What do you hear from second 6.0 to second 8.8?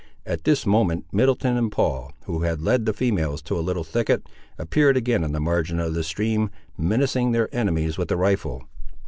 stream, menacing their enemies with the rifle.